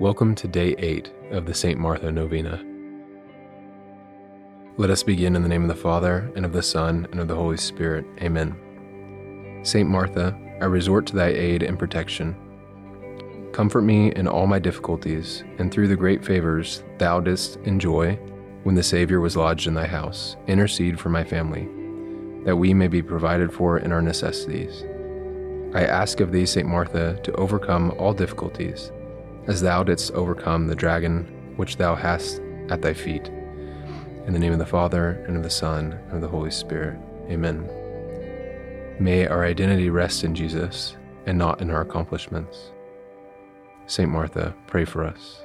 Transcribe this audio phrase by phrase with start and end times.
[0.00, 1.78] Welcome to day 8 of the St.
[1.78, 2.64] Martha Novena.
[4.78, 7.28] Let us begin in the name of the Father, and of the Son, and of
[7.28, 8.06] the Holy Spirit.
[8.22, 9.60] Amen.
[9.62, 9.86] St.
[9.86, 12.34] Martha, I resort to thy aid and protection.
[13.52, 18.14] Comfort me in all my difficulties, and through the great favors thou didst enjoy
[18.62, 21.68] when the Savior was lodged in thy house, intercede for my family,
[22.46, 24.82] that we may be provided for in our necessities.
[25.74, 26.66] I ask of thee, St.
[26.66, 28.92] Martha, to overcome all difficulties
[29.46, 31.24] as thou didst overcome the dragon
[31.56, 33.28] which thou hast at thy feet.
[34.26, 36.98] In the name of the Father, and of the Son, and of the Holy Spirit.
[37.28, 37.68] Amen.
[38.98, 42.70] May our identity rest in Jesus and not in our accomplishments.
[43.86, 45.42] Saint Martha, pray for us.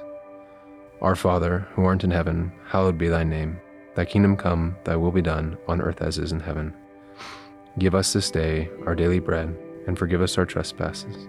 [1.00, 3.60] Our Father, who art in heaven, hallowed be thy name.
[3.94, 6.74] Thy kingdom come, thy will be done, on earth as is in heaven.
[7.78, 9.54] Give us this day our daily bread,
[9.86, 11.28] and forgive us our trespasses